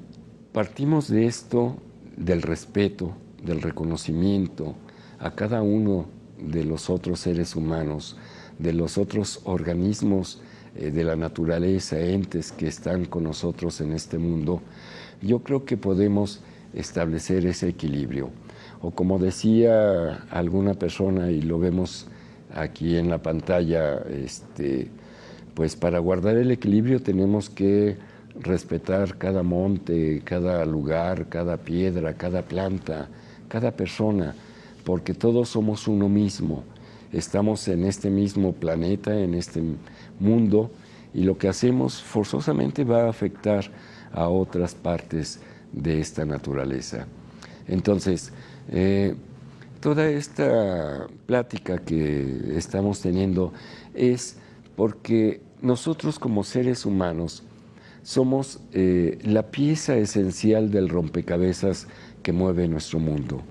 partimos 0.51 1.07
de 1.09 1.27
esto, 1.27 1.75
del 2.15 2.41
respeto, 2.41 3.11
del 3.43 3.61
reconocimiento 3.61 4.73
a 5.19 5.35
cada 5.35 5.61
uno 5.61 6.07
de 6.39 6.63
los 6.63 6.89
otros 6.89 7.19
seres 7.19 7.55
humanos, 7.55 8.17
de 8.57 8.73
los 8.73 8.97
otros 8.97 9.41
organismos 9.43 10.41
eh, 10.77 10.91
de 10.91 11.03
la 11.03 11.15
naturaleza, 11.15 11.99
entes 11.99 12.51
que 12.51 12.67
están 12.67 13.05
con 13.05 13.23
nosotros 13.23 13.81
en 13.81 13.93
este 13.93 14.17
mundo, 14.17 14.61
yo 15.21 15.39
creo 15.39 15.65
que 15.65 15.77
podemos 15.77 16.41
establecer 16.73 17.45
ese 17.45 17.69
equilibrio. 17.69 18.29
O 18.81 18.91
como 18.91 19.17
decía 19.17 20.25
alguna 20.29 20.75
persona, 20.75 21.31
y 21.31 21.41
lo 21.41 21.59
vemos 21.59 22.07
aquí 22.53 22.95
en 22.95 23.09
la 23.09 23.21
pantalla, 23.21 23.99
este, 24.09 24.89
pues 25.53 25.75
para 25.75 25.99
guardar 25.99 26.37
el 26.37 26.51
equilibrio 26.51 27.01
tenemos 27.01 27.49
que 27.49 27.97
respetar 28.39 29.17
cada 29.17 29.43
monte, 29.43 30.21
cada 30.23 30.63
lugar, 30.65 31.27
cada 31.29 31.57
piedra, 31.57 32.13
cada 32.13 32.43
planta, 32.43 33.09
cada 33.47 33.71
persona, 33.71 34.35
porque 34.83 35.13
todos 35.13 35.49
somos 35.49 35.87
uno 35.87 36.07
mismo. 36.07 36.63
Estamos 37.11 37.67
en 37.67 37.85
este 37.85 38.09
mismo 38.09 38.53
planeta, 38.53 39.17
en 39.19 39.33
este 39.33 39.63
mundo 40.19 40.71
y 41.13 41.23
lo 41.23 41.37
que 41.37 41.47
hacemos 41.47 42.01
forzosamente 42.01 42.83
va 42.83 43.03
a 43.03 43.09
afectar 43.09 43.65
a 44.11 44.27
otras 44.27 44.75
partes 44.75 45.39
de 45.71 45.99
esta 45.99 46.25
naturaleza. 46.25 47.07
Entonces, 47.67 48.31
eh, 48.69 49.15
toda 49.79 50.07
esta 50.09 51.07
plática 51.25 51.77
que 51.79 52.55
estamos 52.55 53.01
teniendo 53.01 53.53
es 53.93 54.37
porque 54.75 55.41
nosotros 55.61 56.19
como 56.19 56.43
seres 56.43 56.85
humanos 56.85 57.43
somos 58.03 58.59
eh, 58.71 59.19
la 59.23 59.43
pieza 59.43 59.97
esencial 59.97 60.71
del 60.71 60.87
rompecabezas 60.87 61.87
que 62.23 62.31
mueve 62.31 62.67
nuestro 62.67 62.99
mundo. 62.99 63.41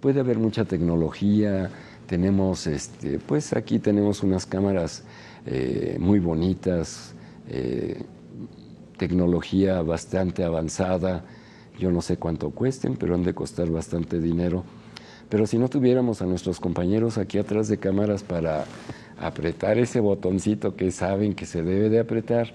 Puede 0.00 0.20
haber 0.20 0.38
mucha 0.38 0.64
tecnología, 0.64 1.70
tenemos, 2.06 2.66
este, 2.66 3.18
pues 3.18 3.52
aquí 3.52 3.78
tenemos 3.78 4.22
unas 4.22 4.46
cámaras 4.46 5.04
eh, 5.50 5.96
muy 5.98 6.18
bonitas, 6.18 7.14
eh, 7.48 8.02
tecnología 8.98 9.80
bastante 9.80 10.44
avanzada. 10.44 11.24
Yo 11.78 11.90
no 11.90 12.02
sé 12.02 12.18
cuánto 12.18 12.50
cuesten, 12.50 12.96
pero 12.96 13.14
han 13.14 13.22
de 13.22 13.32
costar 13.32 13.70
bastante 13.70 14.20
dinero. 14.20 14.64
Pero 15.30 15.46
si 15.46 15.56
no 15.56 15.70
tuviéramos 15.70 16.20
a 16.20 16.26
nuestros 16.26 16.60
compañeros 16.60 17.16
aquí 17.16 17.38
atrás 17.38 17.68
de 17.68 17.78
cámaras 17.78 18.22
para 18.24 18.66
apretar 19.18 19.78
ese 19.78 20.00
botoncito 20.00 20.76
que 20.76 20.90
saben 20.90 21.34
que 21.34 21.46
se 21.46 21.62
debe 21.62 21.88
de 21.88 22.00
apretar, 22.00 22.52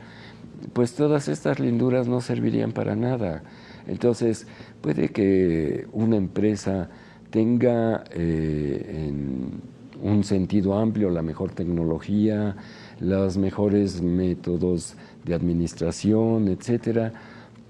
pues 0.73 0.93
todas 0.93 1.27
estas 1.27 1.60
linduras 1.60 2.08
no 2.08 2.21
servirían 2.21 2.73
para 2.73 2.95
nada. 2.95 3.41
Entonces, 3.88 4.45
puede 4.82 5.10
que 5.10 5.88
una 5.93 6.17
empresa 6.17 6.89
tenga 7.32 8.03
eh, 8.12 9.08
en 9.08 9.62
un 10.03 10.23
sentido 10.23 10.77
amplio 10.77 11.10
la 11.10 11.23
mejor 11.23 11.51
tecnología, 11.51 12.56
los 12.99 13.38
mejores 13.38 14.01
métodos 14.01 14.95
de 15.25 15.34
administración, 15.34 16.47
etcétera, 16.47 17.13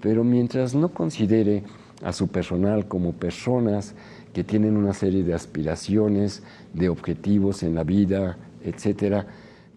pero 0.00 0.24
mientras 0.24 0.74
no 0.74 0.90
considere 0.90 1.64
a 2.02 2.12
su 2.12 2.28
personal 2.28 2.86
como 2.86 3.12
personas 3.12 3.94
que 4.32 4.44
tienen 4.44 4.76
una 4.76 4.92
serie 4.92 5.22
de 5.22 5.32
aspiraciones, 5.32 6.42
de 6.72 6.88
objetivos 6.88 7.62
en 7.62 7.74
la 7.74 7.84
vida, 7.84 8.36
etcétera, 8.62 9.26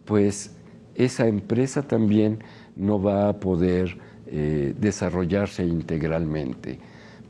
pues 0.06 0.52
esa 0.96 1.28
empresa 1.28 1.84
también 1.84 2.40
no 2.76 3.02
va 3.02 3.30
a 3.30 3.40
poder 3.40 3.98
eh, 4.26 4.74
desarrollarse 4.80 5.66
integralmente, 5.66 6.80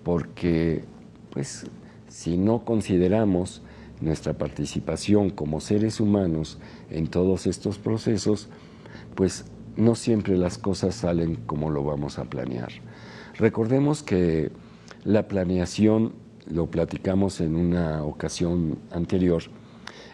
porque 0.04 0.84
pues 1.32 1.68
si 2.08 2.38
no 2.38 2.64
consideramos 2.64 3.62
nuestra 4.02 4.34
participación 4.34 5.30
como 5.30 5.60
seres 5.60 6.00
humanos 6.00 6.60
en 6.90 7.08
todos 7.08 7.48
estos 7.48 7.78
procesos, 7.78 8.50
pues 9.16 9.46
no 9.76 9.96
siempre 9.96 10.38
las 10.38 10.58
cosas 10.58 10.96
salen 10.96 11.36
como 11.46 11.70
lo 11.70 11.84
vamos 11.84 12.20
a 12.20 12.26
planear. 12.26 12.72
Recordemos 13.38 14.04
que 14.04 14.52
la 15.04 15.28
planeación, 15.28 16.14
lo 16.50 16.68
platicamos 16.68 17.42
en 17.42 17.56
una 17.56 18.04
ocasión 18.04 18.80
anterior, 18.92 19.44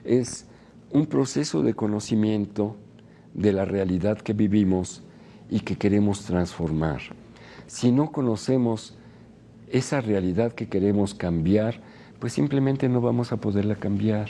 es 0.04 0.46
un 0.92 1.06
proceso 1.06 1.62
de 1.64 1.74
conocimiento 1.74 2.76
de 3.34 3.54
la 3.54 3.66
realidad 3.66 4.20
que 4.20 4.34
vivimos 4.34 5.02
y 5.50 5.62
que 5.62 5.78
queremos 5.78 6.26
transformar. 6.26 7.02
Si 7.68 7.92
no 7.92 8.12
conocemos 8.12 8.96
esa 9.70 10.02
realidad 10.02 10.54
que 10.54 10.68
queremos 10.70 11.14
cambiar, 11.14 11.82
pues 12.24 12.32
simplemente 12.32 12.88
no 12.88 13.02
vamos 13.02 13.34
a 13.34 13.36
poderla 13.36 13.76
cambiar. 13.76 14.30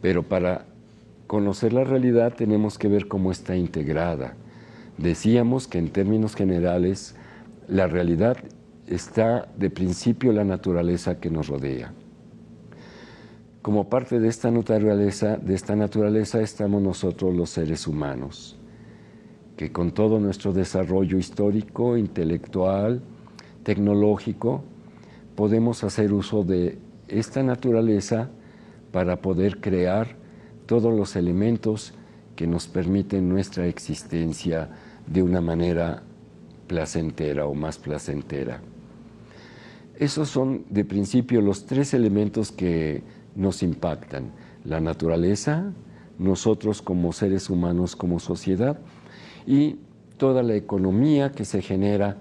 Pero 0.00 0.22
para 0.22 0.64
conocer 1.26 1.74
la 1.74 1.84
realidad 1.84 2.32
tenemos 2.34 2.78
que 2.78 2.88
ver 2.88 3.08
cómo 3.08 3.30
está 3.30 3.56
integrada. 3.56 4.32
Decíamos 4.96 5.68
que 5.68 5.76
en 5.76 5.90
términos 5.90 6.34
generales 6.34 7.14
la 7.68 7.88
realidad 7.88 8.38
está 8.86 9.48
de 9.58 9.68
principio 9.68 10.32
la 10.32 10.44
naturaleza 10.44 11.20
que 11.20 11.28
nos 11.28 11.48
rodea. 11.48 11.92
Como 13.60 13.90
parte 13.90 14.18
de 14.18 14.28
esta 14.28 14.50
naturaleza, 14.50 15.36
de 15.36 15.52
esta 15.52 15.76
naturaleza 15.76 16.40
estamos 16.40 16.80
nosotros 16.80 17.36
los 17.36 17.50
seres 17.50 17.86
humanos, 17.86 18.56
que 19.58 19.72
con 19.72 19.90
todo 19.90 20.18
nuestro 20.18 20.54
desarrollo 20.54 21.18
histórico, 21.18 21.98
intelectual, 21.98 23.02
tecnológico, 23.62 24.64
podemos 25.40 25.84
hacer 25.84 26.12
uso 26.12 26.44
de 26.44 26.76
esta 27.08 27.42
naturaleza 27.42 28.28
para 28.92 29.22
poder 29.22 29.58
crear 29.58 30.18
todos 30.66 30.94
los 30.94 31.16
elementos 31.16 31.94
que 32.36 32.46
nos 32.46 32.68
permiten 32.68 33.30
nuestra 33.30 33.66
existencia 33.66 34.68
de 35.06 35.22
una 35.22 35.40
manera 35.40 36.02
placentera 36.66 37.46
o 37.46 37.54
más 37.54 37.78
placentera. 37.78 38.60
Esos 39.98 40.28
son 40.28 40.66
de 40.68 40.84
principio 40.84 41.40
los 41.40 41.64
tres 41.64 41.94
elementos 41.94 42.52
que 42.52 43.02
nos 43.34 43.62
impactan, 43.62 44.32
la 44.66 44.78
naturaleza, 44.82 45.72
nosotros 46.18 46.82
como 46.82 47.14
seres 47.14 47.48
humanos, 47.48 47.96
como 47.96 48.20
sociedad, 48.20 48.78
y 49.46 49.78
toda 50.18 50.42
la 50.42 50.54
economía 50.54 51.32
que 51.32 51.46
se 51.46 51.62
genera 51.62 52.18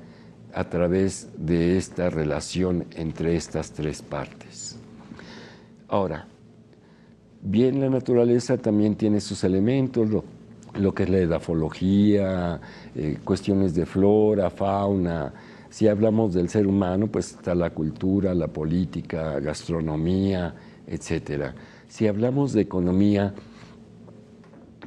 a 0.54 0.64
través 0.70 1.30
de 1.38 1.78
esta 1.78 2.10
relación 2.10 2.86
entre 2.96 3.36
estas 3.36 3.72
tres 3.72 4.02
partes. 4.02 4.78
Ahora, 5.88 6.28
bien 7.42 7.80
la 7.80 7.90
naturaleza 7.90 8.58
también 8.58 8.96
tiene 8.96 9.22
sus 9.22 9.44
elementos, 9.44 10.10
lo, 10.74 10.94
que 10.94 11.04
es 11.04 11.10
la 11.10 11.18
edafología, 11.18 12.60
eh, 12.96 13.18
cuestiones 13.24 13.76
de 13.76 13.86
flora, 13.86 14.50
fauna. 14.50 15.34
Si 15.70 15.88
hablamos 15.88 16.34
del 16.34 16.50
ser 16.50 16.68
humano, 16.68 17.08
pues 17.08 17.32
está 17.32 17.54
la 17.54 17.70
cultura, 17.72 18.34
la 18.34 18.48
política, 18.48 19.40
gastronomía, 19.40 20.56
etc. 20.88 21.54
Si 21.88 22.08
hablamos 22.08 22.54
de 22.54 22.62
economía, 22.62 23.34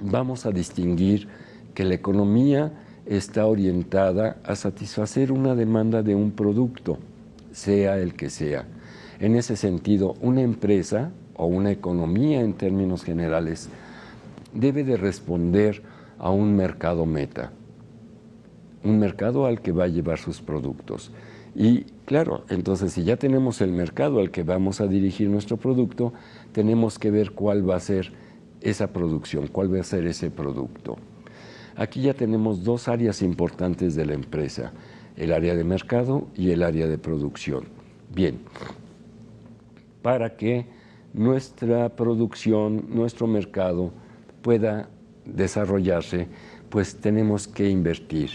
vamos 0.01 0.46
a 0.46 0.51
distinguir 0.51 1.29
que 1.75 1.85
la 1.85 1.94
economía 1.94 2.82
está 3.07 3.47
orientada 3.47 4.37
a 4.45 4.55
satisfacer 4.57 5.33
una 5.33 5.55
demanda 5.55 6.03
de 6.03 6.15
un 6.15 6.31
producto, 6.31 6.99
sea 7.53 7.99
el 7.99 8.15
que 8.15 8.31
sea. 8.31 8.67
En 9.19 9.37
ese 9.37 9.57
sentido, 9.57 10.15
una 10.21 10.43
empresa 10.43 11.11
o 11.35 11.47
una 11.47 11.71
economía 11.71 12.41
en 12.41 12.55
términos 12.55 13.05
generales 13.05 13.69
debe 14.53 14.85
de 14.85 14.97
responder 14.97 15.83
a 16.19 16.31
un 16.31 16.55
mercado 16.55 17.07
meta, 17.07 17.53
un 18.85 18.99
mercado 18.99 19.47
al 19.47 19.61
que 19.61 19.73
va 19.73 19.85
a 19.85 19.88
llevar 19.88 20.19
sus 20.19 20.41
productos. 20.41 21.11
Y 21.55 21.83
claro, 22.07 22.45
entonces 22.49 22.93
si 22.93 23.05
ya 23.05 23.17
tenemos 23.17 23.61
el 23.61 23.73
mercado 23.73 24.21
al 24.21 24.31
que 24.31 24.43
vamos 24.43 24.81
a 24.81 24.87
dirigir 24.87 25.29
nuestro 25.29 25.57
producto, 25.57 26.12
tenemos 26.53 26.99
que 26.99 27.11
ver 27.11 27.33
cuál 27.33 27.69
va 27.69 27.77
a 27.77 27.81
ser 27.81 28.12
esa 28.61 28.93
producción, 28.93 29.49
cuál 29.49 29.75
va 29.75 29.81
a 29.81 29.85
ser 29.85 30.07
ese 30.07 30.31
producto. 30.31 30.97
Aquí 31.76 32.02
ya 32.02 32.14
tenemos 32.14 32.64
dos 32.64 32.88
áreas 32.88 33.22
importantes 33.22 33.94
de 33.94 34.06
la 34.06 34.14
empresa, 34.14 34.72
el 35.16 35.32
área 35.32 35.54
de 35.54 35.64
mercado 35.64 36.28
y 36.35 36.50
el 36.50 36.62
área 36.62 36.87
de 36.87 36.98
producción. 36.98 37.64
Bien, 38.14 38.40
para 40.02 40.37
que 40.37 40.66
nuestra 41.14 41.88
producción, 41.96 42.87
nuestro 42.88 43.26
mercado 43.26 43.92
pueda 44.42 44.88
desarrollarse, 45.24 46.28
pues 46.68 46.96
tenemos 46.96 47.48
que 47.48 47.68
invertir. 47.68 48.30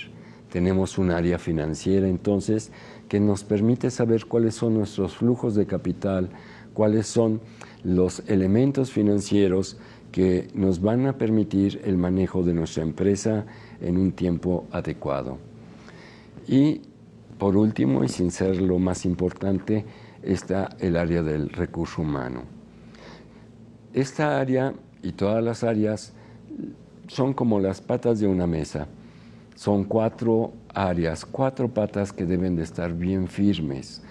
Tenemos 0.52 0.97
un 0.97 1.12
área 1.12 1.38
financiera 1.38 2.08
entonces 2.08 2.71
que 3.10 3.19
nos 3.19 3.43
permite 3.43 3.91
saber 3.91 4.26
cuáles 4.26 4.56
son 4.56 4.76
nuestros 4.76 5.17
flujos 5.17 5.56
de 5.56 5.65
capital, 5.65 6.30
cuáles 6.73 7.08
son 7.08 7.41
los 7.84 8.23
elementos 8.28 8.91
financieros 8.91 9.78
que 10.12 10.48
nos 10.54 10.82
van 10.82 11.06
a 11.06 11.17
permitir 11.17 11.82
el 11.84 11.98
manejo 11.98 12.43
de 12.43 12.54
nuestra 12.54 12.84
empresa 12.84 13.46
en 13.82 13.98
un 13.98 14.12
tiempo 14.12 14.65
adecuado. 14.72 15.38
Y 16.48 16.82
por 17.38 17.56
último, 17.56 18.04
y 18.04 18.10
sin 18.10 18.32
ser 18.32 18.62
lo 18.62 18.80
más 18.80 19.06
importante, 19.06 19.86
está 20.24 20.70
el 20.80 20.98
área 20.98 21.22
del 21.22 21.50
recurso 21.50 22.02
humano. 22.02 22.43
Esta 23.93 24.39
área 24.39 24.74
y 25.04 25.12
todas 25.12 25.43
las 25.43 25.63
áreas 25.63 26.13
son 27.08 27.34
como 27.34 27.60
las 27.60 27.82
patas 27.82 28.20
de 28.20 28.28
una 28.28 28.48
mesa. 28.48 28.88
Son 29.56 29.84
cuatro 29.84 30.54
áreas, 30.74 31.26
cuatro 31.26 31.70
patas 31.70 32.13
que 32.13 32.26
deben 32.26 32.56
de 32.56 32.63
estar 32.63 32.93
bien 32.93 33.28
firmes. 33.28 34.02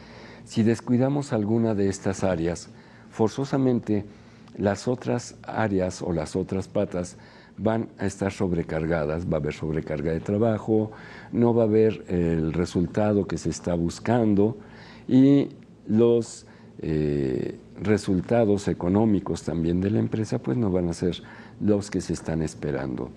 Si 0.45 0.63
descuidamos 0.63 1.33
alguna 1.33 1.75
de 1.75 1.89
estas 1.89 2.25
áreas, 2.25 2.69
forzosamente 3.11 4.05
las 4.57 4.89
otras 4.89 5.37
áreas 5.43 6.03
o 6.03 6.13
las 6.13 6.37
otras 6.37 6.69
patas 6.69 7.17
van 7.59 7.89
a 7.99 8.07
estar 8.07 8.33
sobrecargadas, 8.33 9.27
va 9.27 9.35
a 9.35 9.41
haber 9.41 9.55
sobrecarga 9.55 10.13
de 10.13 10.21
trabajo, 10.21 10.93
no 11.33 11.55
va 11.55 11.63
a 11.63 11.67
haber 11.67 12.05
el 12.09 12.53
resultado 12.53 13.27
que 13.27 13.39
se 13.39 13.51
está 13.51 13.75
buscando 13.75 14.59
y 15.09 15.49
los 15.87 16.47
eh, 16.81 17.59
resultados 17.81 18.69
económicos 18.69 19.43
también 19.43 19.81
de 19.81 19.91
la 19.91 19.99
empresa 19.99 20.39
pues 20.39 20.57
no 20.57 20.71
van 20.71 20.89
a 20.89 20.93
ser 20.93 21.23
los 21.61 21.91
que 21.91 22.01
se 22.01 22.13
están 22.13 22.43
esperando. 22.43 23.11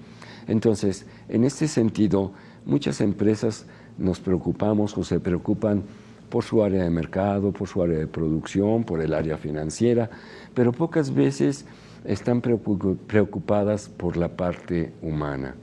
Entonces, 0.47 1.05
en 1.27 1.43
este 1.43 1.67
sentido, 1.67 2.31
muchas 2.65 3.01
empresas 3.01 3.65
nos 3.97 4.19
preocupamos 4.19 4.97
o 4.97 5.03
se 5.03 5.19
preocupan 5.19 5.83
por 6.29 6.43
su 6.43 6.63
área 6.63 6.83
de 6.83 6.89
mercado, 6.89 7.51
por 7.51 7.67
su 7.67 7.81
área 7.81 7.97
de 7.97 8.07
producción, 8.07 8.83
por 8.83 9.01
el 9.01 9.13
área 9.13 9.37
financiera, 9.37 10.09
pero 10.53 10.71
pocas 10.71 11.13
veces 11.13 11.65
están 12.05 12.41
preocupadas 12.41 13.89
por 13.89 14.17
la 14.17 14.35
parte 14.35 14.93
humana. 15.01 15.55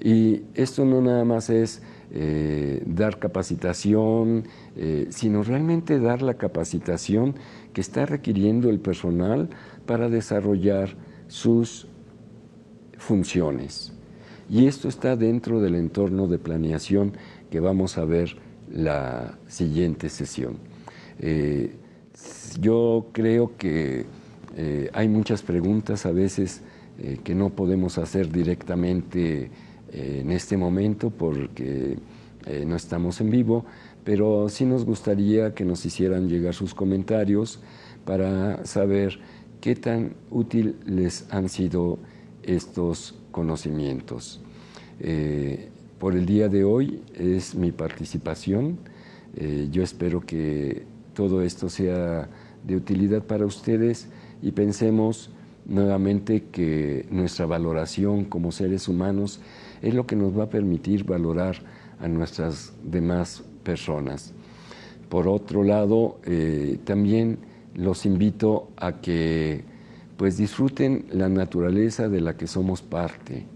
Y 0.00 0.42
esto 0.54 0.84
no 0.84 1.00
nada 1.00 1.24
más 1.24 1.50
es 1.50 1.82
eh, 2.10 2.82
dar 2.86 3.18
capacitación, 3.18 4.44
eh, 4.76 5.06
sino 5.10 5.42
realmente 5.42 5.98
dar 5.98 6.22
la 6.22 6.34
capacitación 6.34 7.34
que 7.72 7.80
está 7.80 8.06
requiriendo 8.06 8.70
el 8.70 8.80
personal 8.80 9.48
para 9.86 10.08
desarrollar 10.08 10.96
sus 11.28 11.88
funciones. 12.98 13.92
Y 14.48 14.66
esto 14.66 14.88
está 14.88 15.16
dentro 15.16 15.60
del 15.60 15.74
entorno 15.74 16.26
de 16.26 16.38
planeación 16.38 17.12
que 17.50 17.60
vamos 17.60 17.98
a 17.98 18.04
ver 18.04 18.36
la 18.72 19.38
siguiente 19.48 20.08
sesión. 20.08 20.58
Eh, 21.18 21.74
yo 22.60 23.06
creo 23.12 23.56
que 23.56 24.06
eh, 24.56 24.90
hay 24.92 25.08
muchas 25.08 25.42
preguntas 25.42 26.06
a 26.06 26.12
veces 26.12 26.62
eh, 26.98 27.18
que 27.22 27.34
no 27.34 27.50
podemos 27.50 27.98
hacer 27.98 28.30
directamente 28.30 29.50
en 29.92 30.32
este 30.32 30.56
momento 30.56 31.10
porque 31.10 31.96
no 32.66 32.74
estamos 32.74 33.20
en 33.20 33.30
vivo, 33.30 33.64
pero 34.02 34.48
sí 34.48 34.64
nos 34.64 34.84
gustaría 34.84 35.54
que 35.54 35.64
nos 35.64 35.86
hicieran 35.86 36.28
llegar 36.28 36.52
sus 36.52 36.74
comentarios 36.74 37.60
para 38.04 38.66
saber 38.66 39.20
qué 39.60 39.76
tan 39.76 40.14
útiles 40.32 41.26
han 41.30 41.48
sido 41.48 42.00
estos 42.42 43.14
conocimientos. 43.30 44.40
Por 46.04 46.16
el 46.16 46.26
día 46.26 46.50
de 46.50 46.64
hoy 46.64 47.00
es 47.14 47.54
mi 47.54 47.72
participación. 47.72 48.76
Eh, 49.36 49.68
yo 49.72 49.82
espero 49.82 50.20
que 50.20 50.82
todo 51.14 51.40
esto 51.40 51.70
sea 51.70 52.28
de 52.62 52.76
utilidad 52.76 53.22
para 53.22 53.46
ustedes 53.46 54.08
y 54.42 54.50
pensemos 54.50 55.30
nuevamente 55.64 56.42
que 56.52 57.06
nuestra 57.10 57.46
valoración 57.46 58.26
como 58.26 58.52
seres 58.52 58.86
humanos 58.86 59.40
es 59.80 59.94
lo 59.94 60.06
que 60.06 60.14
nos 60.14 60.38
va 60.38 60.44
a 60.44 60.50
permitir 60.50 61.04
valorar 61.04 61.56
a 61.98 62.06
nuestras 62.06 62.74
demás 62.82 63.42
personas. 63.62 64.34
Por 65.08 65.26
otro 65.26 65.64
lado, 65.64 66.18
eh, 66.26 66.80
también 66.84 67.38
los 67.74 68.04
invito 68.04 68.68
a 68.76 69.00
que 69.00 69.64
pues 70.18 70.36
disfruten 70.36 71.06
la 71.10 71.30
naturaleza 71.30 72.10
de 72.10 72.20
la 72.20 72.36
que 72.36 72.46
somos 72.46 72.82
parte. 72.82 73.46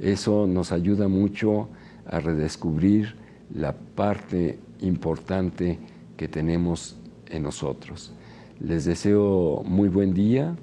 Eso 0.00 0.48
nos 0.48 0.72
ayuda 0.72 1.06
mucho 1.06 1.68
a 2.06 2.20
redescubrir 2.20 3.14
la 3.54 3.72
parte 3.72 4.58
importante 4.80 5.78
que 6.16 6.28
tenemos 6.28 6.96
en 7.28 7.42
nosotros. 7.42 8.12
Les 8.60 8.84
deseo 8.84 9.62
muy 9.64 9.88
buen 9.88 10.14
día 10.14 10.56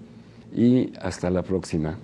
y 0.56 0.94
hasta 1.00 1.30
la 1.30 1.44
próxima. 1.44 1.98